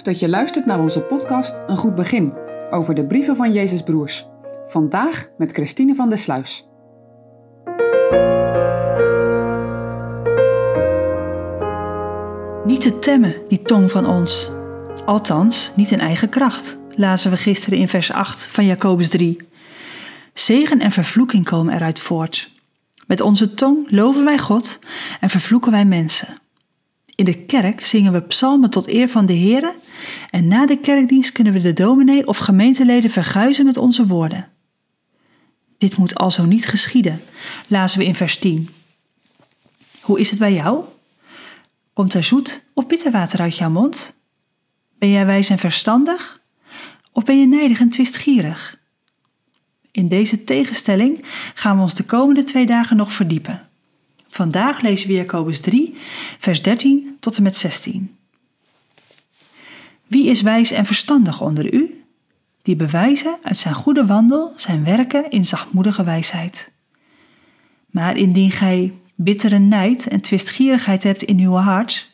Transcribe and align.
Dat 0.00 0.18
je 0.18 0.28
luistert 0.28 0.66
naar 0.66 0.80
onze 0.80 1.00
podcast 1.00 1.60
Een 1.66 1.76
Goed 1.76 1.94
Begin 1.94 2.32
over 2.70 2.94
de 2.94 3.06
brieven 3.06 3.36
van 3.36 3.52
Jezus 3.52 3.82
Broers. 3.82 4.26
Vandaag 4.66 5.28
met 5.38 5.52
Christine 5.52 5.94
van 5.94 6.08
der 6.08 6.18
Sluis. 6.18 6.68
Niet 12.64 12.80
te 12.80 12.98
temmen, 13.00 13.34
die 13.48 13.62
tong 13.62 13.90
van 13.90 14.06
ons. 14.06 14.52
Althans, 15.04 15.70
niet 15.76 15.90
in 15.90 16.00
eigen 16.00 16.28
kracht, 16.28 16.78
lazen 16.94 17.30
we 17.30 17.36
gisteren 17.36 17.78
in 17.78 17.88
vers 17.88 18.12
8 18.12 18.46
van 18.46 18.66
Jacobus 18.66 19.08
3. 19.08 19.48
Zegen 20.34 20.80
en 20.80 20.92
vervloeking 20.92 21.44
komen 21.44 21.74
eruit 21.74 22.00
voort. 22.00 22.50
Met 23.06 23.20
onze 23.20 23.54
tong 23.54 23.90
loven 23.90 24.24
wij 24.24 24.38
God 24.38 24.78
en 25.20 25.30
vervloeken 25.30 25.70
wij 25.70 25.84
mensen. 25.84 26.41
In 27.14 27.24
de 27.24 27.44
kerk 27.44 27.84
zingen 27.84 28.12
we 28.12 28.20
psalmen 28.20 28.70
tot 28.70 28.88
eer 28.88 29.08
van 29.08 29.26
de 29.26 29.38
Here 29.38 29.74
en 30.30 30.46
na 30.46 30.66
de 30.66 30.78
kerkdienst 30.78 31.32
kunnen 31.32 31.52
we 31.52 31.60
de 31.60 31.72
dominee 31.72 32.26
of 32.26 32.36
gemeenteleden 32.36 33.10
verguizen 33.10 33.64
met 33.64 33.76
onze 33.76 34.06
woorden. 34.06 34.48
Dit 35.78 35.96
moet 35.96 36.14
alzo 36.14 36.44
niet 36.44 36.66
geschieden, 36.66 37.20
lazen 37.66 37.98
we 37.98 38.04
in 38.04 38.14
vers 38.14 38.38
10. 38.38 38.68
Hoe 40.00 40.20
is 40.20 40.30
het 40.30 40.38
bij 40.38 40.52
jou? 40.52 40.84
Komt 41.92 42.14
er 42.14 42.24
zoet 42.24 42.64
of 42.74 42.86
bitter 42.86 43.10
water 43.10 43.40
uit 43.40 43.56
jouw 43.56 43.70
mond? 43.70 44.14
Ben 44.98 45.10
jij 45.10 45.26
wijs 45.26 45.50
en 45.50 45.58
verstandig? 45.58 46.40
Of 47.12 47.24
ben 47.24 47.40
je 47.40 47.46
nijdig 47.46 47.80
en 47.80 47.88
twistgierig? 47.88 48.80
In 49.90 50.08
deze 50.08 50.44
tegenstelling 50.44 51.24
gaan 51.54 51.76
we 51.76 51.82
ons 51.82 51.94
de 51.94 52.04
komende 52.04 52.42
twee 52.42 52.66
dagen 52.66 52.96
nog 52.96 53.12
verdiepen. 53.12 53.68
Vandaag 54.34 54.80
lezen 54.80 55.08
we 55.08 55.14
Jacobus 55.14 55.60
3, 55.60 55.94
vers 56.38 56.62
13 56.62 57.16
tot 57.20 57.36
en 57.36 57.42
met 57.42 57.56
16. 57.56 58.16
Wie 60.06 60.26
is 60.26 60.42
wijs 60.42 60.70
en 60.70 60.86
verstandig 60.86 61.40
onder 61.40 61.74
u? 61.74 62.04
Die 62.62 62.76
bewijzen 62.76 63.38
uit 63.42 63.58
zijn 63.58 63.74
goede 63.74 64.06
wandel 64.06 64.52
zijn 64.56 64.84
werken 64.84 65.30
in 65.30 65.44
zachtmoedige 65.44 66.04
wijsheid. 66.04 66.72
Maar 67.86 68.16
indien 68.16 68.50
gij 68.50 68.94
bittere 69.14 69.58
nijd 69.58 70.08
en 70.08 70.20
twistgierigheid 70.20 71.02
hebt 71.02 71.22
in 71.22 71.38
uw 71.38 71.54
hart, 71.54 72.10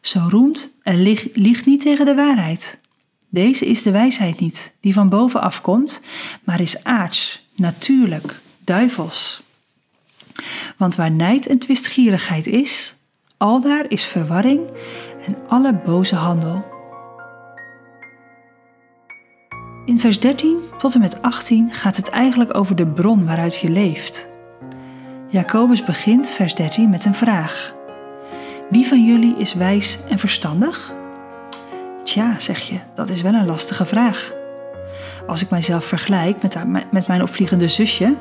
zo 0.00 0.26
roemt 0.28 0.76
en 0.82 1.02
liegt 1.32 1.66
niet 1.66 1.80
tegen 1.80 2.04
de 2.04 2.14
waarheid. 2.14 2.80
Deze 3.28 3.66
is 3.66 3.82
de 3.82 3.90
wijsheid 3.90 4.40
niet, 4.40 4.74
die 4.80 4.92
van 4.92 5.08
boven 5.08 5.40
afkomt, 5.40 6.02
maar 6.44 6.60
is 6.60 6.84
aards, 6.84 7.48
natuurlijk, 7.54 8.40
duivels. 8.64 9.48
Want 10.80 10.96
waar 10.96 11.10
nijd 11.10 11.46
en 11.46 11.58
twistgierigheid 11.58 12.46
is, 12.46 12.96
aldaar 13.36 13.84
is 13.88 14.04
verwarring 14.04 14.60
en 15.26 15.36
alle 15.48 15.74
boze 15.84 16.14
handel. 16.14 16.64
In 19.84 20.00
vers 20.00 20.20
13 20.20 20.58
tot 20.78 20.94
en 20.94 21.00
met 21.00 21.22
18 21.22 21.72
gaat 21.72 21.96
het 21.96 22.08
eigenlijk 22.08 22.56
over 22.56 22.76
de 22.76 22.86
bron 22.86 23.24
waaruit 23.24 23.56
je 23.56 23.70
leeft. 23.70 24.28
Jacobus 25.28 25.84
begint 25.84 26.30
vers 26.30 26.54
13 26.54 26.90
met 26.90 27.04
een 27.04 27.14
vraag. 27.14 27.74
Wie 28.70 28.86
van 28.86 29.04
jullie 29.04 29.36
is 29.36 29.54
wijs 29.54 29.98
en 30.08 30.18
verstandig? 30.18 30.94
Tja, 32.04 32.38
zeg 32.38 32.60
je, 32.60 32.78
dat 32.94 33.08
is 33.08 33.22
wel 33.22 33.34
een 33.34 33.46
lastige 33.46 33.86
vraag. 33.86 34.32
Als 35.26 35.42
ik 35.42 35.50
mijzelf 35.50 35.84
vergelijk 35.84 36.42
met, 36.42 36.90
met 36.90 37.06
mijn 37.06 37.22
opvliegende 37.22 37.68
zusje 37.68 38.16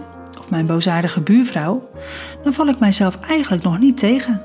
mijn 0.50 0.66
boosaardige 0.66 1.22
buurvrouw, 1.22 1.90
dan 2.44 2.54
val 2.54 2.68
ik 2.68 2.80
mijzelf 2.80 3.20
eigenlijk 3.20 3.64
nog 3.64 3.80
niet 3.80 3.98
tegen. 3.98 4.42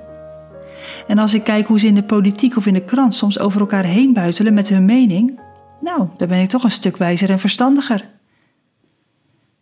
En 1.06 1.18
als 1.18 1.34
ik 1.34 1.44
kijk 1.44 1.66
hoe 1.66 1.78
ze 1.78 1.86
in 1.86 1.94
de 1.94 2.02
politiek 2.02 2.56
of 2.56 2.66
in 2.66 2.74
de 2.74 2.84
krant 2.84 3.14
soms 3.14 3.38
over 3.38 3.60
elkaar 3.60 3.84
heen 3.84 4.12
buitelen 4.12 4.54
met 4.54 4.68
hun 4.68 4.84
mening, 4.84 5.40
nou, 5.80 6.08
dan 6.16 6.28
ben 6.28 6.40
ik 6.40 6.48
toch 6.48 6.64
een 6.64 6.70
stuk 6.70 6.96
wijzer 6.96 7.30
en 7.30 7.38
verstandiger. 7.38 8.08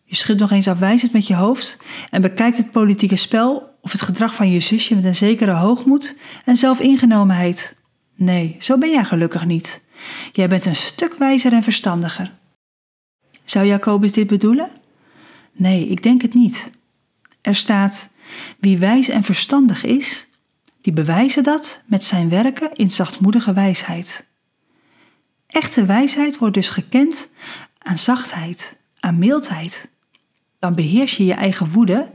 Je 0.04 0.16
schudt 0.16 0.40
nog 0.40 0.50
eens 0.50 0.68
afwijzend 0.68 1.12
met 1.12 1.26
je 1.26 1.34
hoofd 1.34 1.78
en 2.10 2.22
bekijkt 2.22 2.56
het 2.56 2.70
politieke 2.70 3.16
spel 3.16 3.70
of 3.80 3.92
het 3.92 4.00
gedrag 4.00 4.34
van 4.34 4.50
je 4.50 4.60
zusje 4.60 4.94
met 4.94 5.04
een 5.04 5.14
zekere 5.14 5.52
hoogmoed 5.52 6.18
en 6.44 6.56
zelfingenomenheid. 6.56 7.76
Nee, 8.16 8.56
zo 8.58 8.78
ben 8.78 8.90
jij 8.90 9.04
gelukkig 9.04 9.46
niet. 9.46 9.82
Jij 10.32 10.48
bent 10.48 10.66
een 10.66 10.76
stuk 10.76 11.14
wijzer 11.14 11.52
en 11.52 11.62
verstandiger. 11.62 12.32
Zou 13.44 13.66
Jacobus 13.66 14.12
dit 14.12 14.26
bedoelen? 14.26 14.70
Nee, 15.52 15.88
ik 15.88 16.02
denk 16.02 16.22
het 16.22 16.34
niet. 16.34 16.70
Er 17.40 17.54
staat: 17.54 18.10
Wie 18.58 18.78
wijs 18.78 19.08
en 19.08 19.22
verstandig 19.22 19.84
is, 19.84 20.26
die 20.80 20.92
bewijzen 20.92 21.42
dat 21.42 21.82
met 21.86 22.04
zijn 22.04 22.28
werken 22.28 22.74
in 22.74 22.90
zachtmoedige 22.90 23.52
wijsheid. 23.52 24.30
Echte 25.46 25.84
wijsheid 25.84 26.38
wordt 26.38 26.54
dus 26.54 26.68
gekend 26.68 27.30
aan 27.78 27.98
zachtheid, 27.98 28.78
aan 29.00 29.18
mildheid. 29.18 29.90
Dan 30.58 30.74
beheers 30.74 31.16
je 31.16 31.24
je 31.24 31.34
eigen 31.34 31.70
woede, 31.70 32.10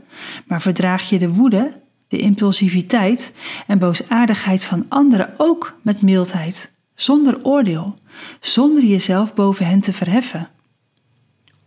maar 0.46 0.62
verdraag 0.62 1.08
je 1.08 1.18
de 1.18 1.28
woede, 1.28 1.80
de 2.08 2.18
impulsiviteit 2.18 3.34
en 3.66 3.78
boosaardigheid 3.78 4.64
van 4.64 4.86
anderen 4.88 5.34
ook 5.36 5.78
met 5.82 6.02
mildheid, 6.02 6.72
zonder 6.94 7.44
oordeel, 7.44 7.94
zonder 8.40 8.84
jezelf 8.84 9.34
boven 9.34 9.66
hen 9.66 9.80
te 9.80 9.92
verheffen. 9.92 10.48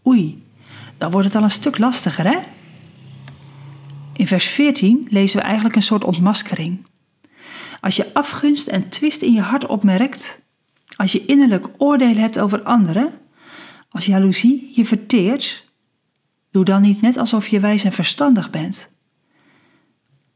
Oei, 0.08 0.44
dan 1.02 1.12
wordt 1.12 1.28
het 1.28 1.36
al 1.36 1.44
een 1.44 1.52
stuk 1.52 1.78
lastiger, 1.78 2.26
hè? 2.26 2.40
In 4.14 4.28
vers 4.28 4.46
14 4.46 5.08
lezen 5.10 5.40
we 5.40 5.46
eigenlijk 5.46 5.76
een 5.76 5.84
soort 5.84 6.04
ontmaskering. 6.04 6.86
Als 7.80 7.96
je 7.96 8.14
afgunst 8.14 8.68
en 8.68 8.90
twist 8.90 9.22
in 9.22 9.34
je 9.34 9.42
hart 9.42 9.66
opmerkt, 9.66 10.42
als 10.96 11.12
je 11.12 11.26
innerlijk 11.26 11.68
oordeel 11.78 12.16
hebt 12.16 12.40
over 12.40 12.64
anderen, 12.64 13.14
als 13.90 14.06
jaloezie 14.06 14.72
je 14.74 14.86
verteert, 14.86 15.66
doe 16.52 16.66
dan 16.66 16.82
niet 16.82 17.02
net 17.02 17.18
alsof 17.18 17.48
je 17.48 17.60
wijs 17.60 17.84
en 17.84 17.92
verstandig 17.92 18.50
bent. 18.50 18.96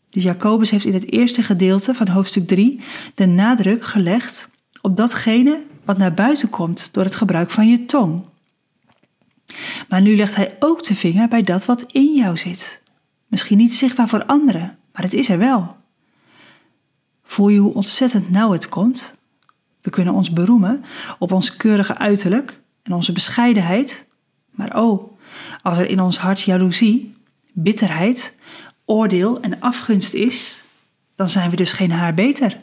Dus 0.09 0.23
Jacobus 0.23 0.71
heeft 0.71 0.85
in 0.85 0.93
het 0.93 1.11
eerste 1.11 1.43
gedeelte 1.43 1.93
van 1.93 2.07
hoofdstuk 2.07 2.47
3 2.47 2.79
de 3.15 3.25
nadruk 3.25 3.83
gelegd 3.83 4.49
op 4.81 4.97
datgene 4.97 5.63
wat 5.83 5.97
naar 5.97 6.13
buiten 6.13 6.49
komt 6.49 6.89
door 6.93 7.03
het 7.03 7.15
gebruik 7.15 7.51
van 7.51 7.69
je 7.69 7.85
tong. 7.85 8.23
Maar 9.89 10.01
nu 10.01 10.15
legt 10.15 10.35
hij 10.35 10.55
ook 10.59 10.83
de 10.83 10.95
vinger 10.95 11.27
bij 11.27 11.41
dat 11.41 11.65
wat 11.65 11.81
in 11.91 12.13
jou 12.15 12.37
zit. 12.37 12.81
Misschien 13.27 13.57
niet 13.57 13.75
zichtbaar 13.75 14.07
voor 14.07 14.25
anderen, 14.25 14.77
maar 14.93 15.03
het 15.03 15.13
is 15.13 15.29
er 15.29 15.37
wel. 15.37 15.75
Voel 17.23 17.49
je 17.49 17.59
hoe 17.59 17.73
ontzettend 17.73 18.31
nauw 18.31 18.51
het 18.51 18.69
komt? 18.69 19.17
We 19.81 19.89
kunnen 19.89 20.13
ons 20.13 20.31
beroemen 20.31 20.83
op 21.19 21.31
ons 21.31 21.57
keurige 21.57 21.97
uiterlijk 21.97 22.59
en 22.83 22.93
onze 22.93 23.11
bescheidenheid, 23.11 24.07
maar 24.51 24.81
oh, 24.81 25.17
als 25.61 25.77
er 25.77 25.89
in 25.89 25.99
ons 25.99 26.17
hart 26.17 26.41
jaloezie, 26.41 27.15
bitterheid, 27.53 28.37
oordeel 28.85 29.39
en 29.39 29.59
afgunst 29.59 30.13
is, 30.13 30.63
dan 31.15 31.29
zijn 31.29 31.49
we 31.49 31.55
dus 31.55 31.71
geen 31.71 31.91
haar 31.91 32.13
beter. 32.13 32.59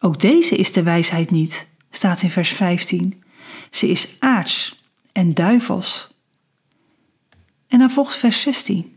Ook 0.00 0.20
deze 0.20 0.56
is 0.56 0.72
de 0.72 0.82
wijsheid 0.82 1.30
niet, 1.30 1.68
staat 1.90 2.22
in 2.22 2.30
vers 2.30 2.50
15. 2.50 3.22
Ze 3.70 3.88
is 3.88 4.16
aards 4.18 4.77
en 5.18 5.34
duivels. 5.34 6.10
En 7.68 7.78
dan 7.78 7.90
volgt 7.90 8.16
vers 8.16 8.40
16. 8.40 8.96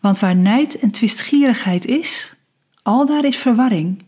Want 0.00 0.18
waar 0.18 0.36
nijd 0.36 0.78
en 0.78 0.90
twistgierigheid 0.90 1.86
is, 1.86 2.34
al 2.82 3.06
daar 3.06 3.24
is 3.24 3.36
verwarring 3.36 4.04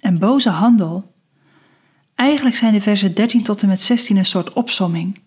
en 0.00 0.18
boze 0.18 0.50
handel. 0.50 1.14
Eigenlijk 2.14 2.56
zijn 2.56 2.72
de 2.72 2.80
versen 2.80 3.14
13 3.14 3.42
tot 3.42 3.62
en 3.62 3.68
met 3.68 3.82
16 3.82 4.16
een 4.16 4.26
soort 4.26 4.52
opsomming. 4.52 5.20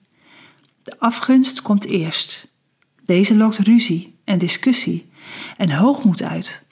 De 0.84 1.00
afgunst 1.00 1.62
komt 1.62 1.86
eerst. 1.86 2.54
Deze 3.06 3.36
lokt 3.36 3.58
ruzie 3.58 4.18
en 4.24 4.40
discussie 4.40 5.10
en 5.58 5.72
hoogmoed 5.72 6.24
uit. 6.24 6.64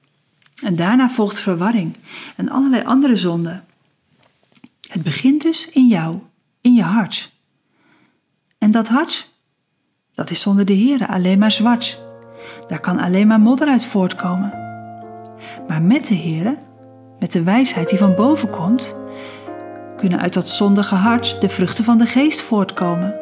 En 0.63 0.75
daarna 0.75 1.09
volgt 1.09 1.39
verwarring 1.39 1.95
en 2.35 2.49
allerlei 2.49 2.83
andere 2.83 3.15
zonden. 3.15 3.65
Het 4.89 5.03
begint 5.03 5.41
dus 5.41 5.69
in 5.69 5.87
jou, 5.87 6.19
in 6.61 6.73
je 6.73 6.83
hart. 6.83 7.37
En 8.59 8.71
dat 8.71 8.87
hart, 8.87 9.31
dat 10.15 10.29
is 10.29 10.41
zonder 10.41 10.65
de 10.65 10.73
Heer 10.73 11.07
alleen 11.07 11.39
maar 11.39 11.51
zwart. 11.51 12.01
Daar 12.67 12.79
kan 12.79 12.99
alleen 12.99 13.27
maar 13.27 13.39
modder 13.39 13.67
uit 13.67 13.85
voortkomen. 13.85 14.53
Maar 15.67 15.81
met 15.81 16.07
de 16.07 16.15
Heer, 16.15 16.57
met 17.19 17.31
de 17.31 17.43
wijsheid 17.43 17.89
die 17.89 17.97
van 17.97 18.15
boven 18.15 18.49
komt, 18.49 18.97
kunnen 19.97 20.19
uit 20.19 20.33
dat 20.33 20.49
zondige 20.49 20.95
hart 20.95 21.41
de 21.41 21.49
vruchten 21.49 21.83
van 21.83 21.97
de 21.97 22.05
geest 22.05 22.41
voortkomen. 22.41 23.15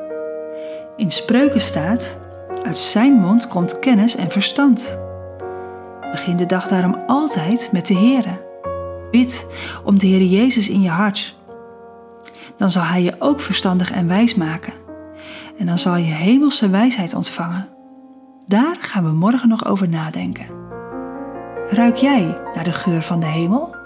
In 0.95 1.11
spreuken 1.11 1.61
staat: 1.61 2.21
uit 2.63 2.77
zijn 2.77 3.13
mond 3.13 3.47
komt 3.47 3.79
kennis 3.79 4.15
en 4.15 4.31
verstand. 4.31 4.99
Begin 6.11 6.37
de 6.37 6.45
dag 6.45 6.67
daarom 6.67 7.03
altijd 7.07 7.69
met 7.71 7.87
de 7.87 7.95
Heer. 7.95 8.41
Bid 9.11 9.47
om 9.83 9.99
de 9.99 10.07
Heer 10.07 10.23
Jezus 10.23 10.69
in 10.69 10.81
je 10.81 10.89
hart. 10.89 11.35
Dan 12.57 12.71
zal 12.71 12.83
Hij 12.83 13.03
je 13.03 13.15
ook 13.19 13.41
verstandig 13.41 13.91
en 13.91 14.07
wijs 14.07 14.35
maken. 14.35 14.86
En 15.57 15.65
dan 15.65 15.77
zal 15.77 15.95
je 15.95 16.13
hemelse 16.13 16.69
wijsheid 16.69 17.13
ontvangen. 17.13 17.69
Daar 18.47 18.77
gaan 18.79 19.03
we 19.03 19.11
morgen 19.11 19.49
nog 19.49 19.65
over 19.65 19.89
nadenken. 19.89 20.45
Ruik 21.69 21.95
jij 21.95 22.41
naar 22.53 22.63
de 22.63 22.73
geur 22.73 23.01
van 23.01 23.19
de 23.19 23.25
hemel? 23.25 23.76